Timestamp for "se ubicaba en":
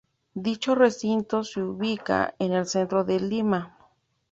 1.43-2.53